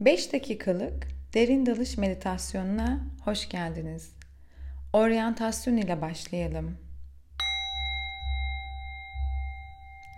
[0.00, 4.12] 5 dakikalık derin dalış meditasyonuna hoş geldiniz.
[4.92, 6.78] Oryantasyon ile başlayalım.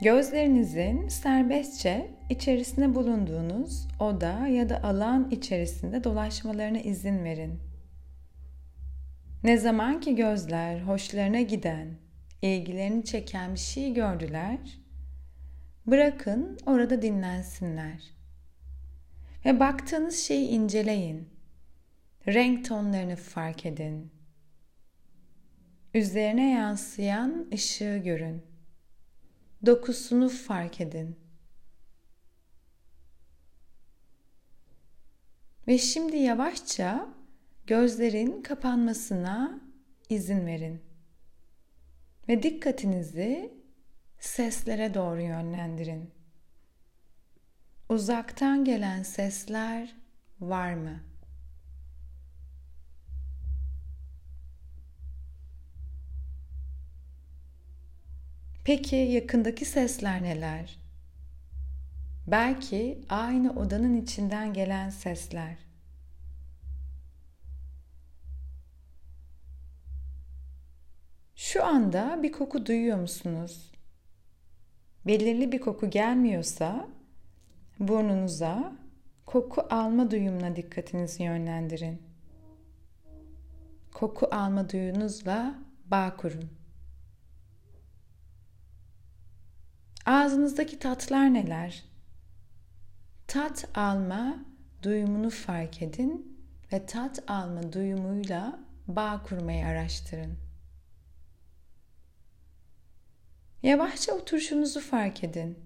[0.02, 7.61] Gözlerinizin serbestçe içerisinde bulunduğunuz oda ya da alan içerisinde dolaşmalarına izin verin.
[9.45, 11.88] Ne zaman ki gözler hoşlarına giden,
[12.43, 14.58] ilgilerini çeken bir şey gördüler,
[15.86, 18.16] bırakın orada dinlensinler.
[19.46, 21.28] Ve baktığınız şeyi inceleyin.
[22.28, 24.12] Renk tonlarını fark edin.
[25.95, 28.42] Üzerine yansıyan ışığı görün.
[29.66, 31.18] Dokusunu fark edin.
[35.68, 37.09] Ve şimdi yavaşça
[37.66, 39.60] gözlerin kapanmasına
[40.09, 40.82] izin verin.
[42.28, 43.54] Ve dikkatinizi
[44.18, 46.16] seslere doğru yönlendirin.
[47.96, 49.96] Uzaktan gelen sesler
[50.41, 51.00] var mı?
[58.65, 60.79] Peki yakındaki sesler neler?
[62.26, 65.59] Belki aynı odanın içinden gelen sesler.
[71.37, 73.72] Şu anda bir koku duyuyor musunuz?
[75.06, 76.96] Belirli bir koku gelmiyorsa
[77.81, 78.72] burnunuza
[79.27, 82.03] koku alma duyumuna dikkatinizi yönlendirin.
[83.93, 85.55] Koku alma duyunuzla
[85.91, 86.50] bağ kurun.
[90.06, 91.84] Ağzınızdaki tatlar neler?
[93.27, 94.44] Tat alma
[94.83, 96.41] duyumunu fark edin
[96.72, 100.38] ve tat alma duyumuyla bağ kurmayı araştırın.
[103.62, 105.59] Yavaşça oturuşunuzu fark edin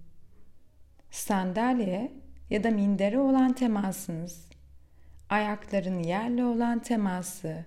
[1.11, 2.13] sandalye
[2.51, 4.49] ya da mindere olan temasınız,
[5.29, 7.65] ayakların yerle olan teması,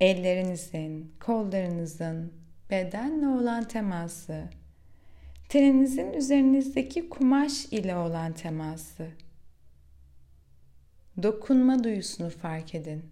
[0.00, 2.32] ellerinizin, kollarınızın
[2.70, 4.48] bedenle olan teması,
[5.48, 9.08] teninizin üzerinizdeki kumaş ile olan teması,
[11.22, 13.04] dokunma duyusunu fark edin.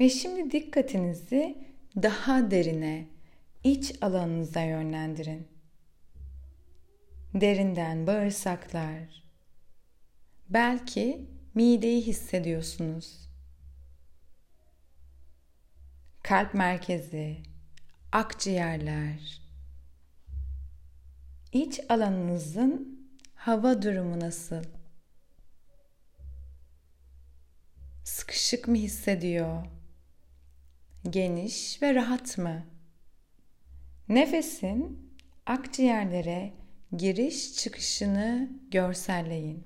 [0.00, 1.58] Ve şimdi dikkatinizi
[1.96, 3.13] daha derine,
[3.64, 5.48] iç alanınıza yönlendirin.
[7.34, 9.24] Derinden bağırsaklar.
[10.48, 13.30] Belki mideyi hissediyorsunuz.
[16.22, 17.42] Kalp merkezi,
[18.12, 19.42] akciğerler.
[21.52, 23.00] İç alanınızın
[23.34, 24.64] hava durumu nasıl?
[28.04, 29.66] Sıkışık mı hissediyor?
[31.10, 32.73] Geniş ve rahat mı?
[34.08, 35.10] Nefesin
[35.46, 36.52] akciğerlere
[36.96, 39.64] giriş çıkışını görselleyin.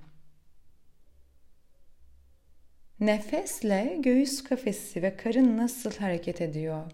[3.00, 6.92] Nefesle göğüs kafesi ve karın nasıl hareket ediyor?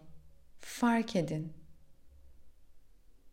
[0.60, 1.52] Fark edin.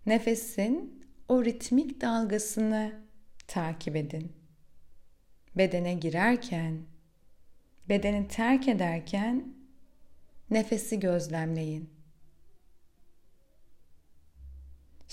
[0.05, 3.01] Nefesin o ritmik dalgasını
[3.47, 4.31] takip edin.
[5.57, 6.81] Bedene girerken,
[7.89, 9.53] bedeni terk ederken
[10.49, 12.00] nefesi gözlemleyin.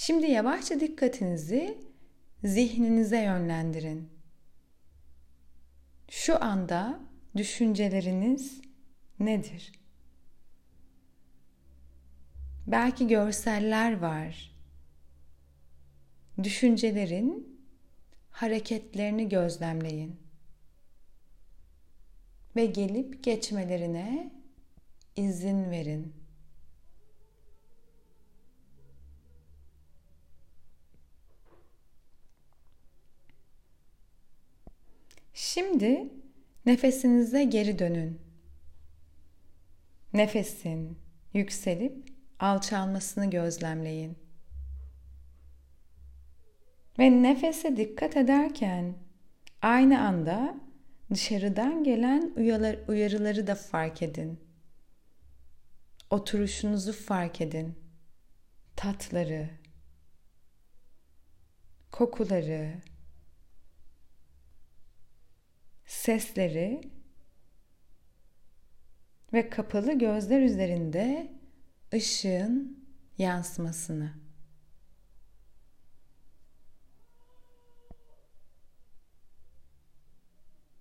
[0.09, 1.79] Şimdi yavaşça dikkatinizi
[2.45, 4.09] zihninize yönlendirin.
[6.11, 7.01] Şu anda
[7.37, 8.61] düşünceleriniz
[9.21, 9.73] nedir?
[12.67, 14.57] Belki görseller var.
[16.43, 17.61] Düşüncelerin
[18.31, 20.21] hareketlerini gözlemleyin.
[22.57, 24.33] Ve gelip geçmelerine
[25.17, 26.15] izin verin.
[35.41, 36.09] Şimdi
[36.67, 38.21] nefesinize geri dönün.
[40.13, 40.99] Nefesin
[41.35, 44.19] yükselip alçalmasını gözlemleyin.
[46.99, 48.95] Ve nefese dikkat ederken
[49.63, 50.61] aynı anda
[51.11, 52.33] dışarıdan gelen
[52.89, 54.41] uyarıları da fark edin.
[56.11, 57.79] Oturuşunuzu fark edin.
[58.77, 59.51] Tatları,
[61.93, 62.75] kokuları,
[65.89, 66.81] sesleri
[69.33, 71.33] ve kapalı gözler üzerinde
[71.95, 72.85] ışığın
[73.19, 74.13] yansımasını.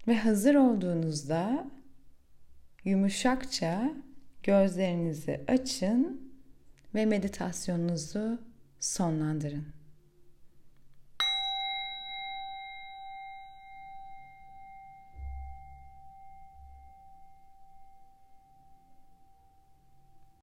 [0.07, 1.71] Ve hazır olduğunuzda
[2.85, 3.93] yumuşakça
[4.43, 6.31] gözlerinizi açın
[6.95, 8.41] ve meditasyonunuzu
[8.79, 9.76] sonlandırın.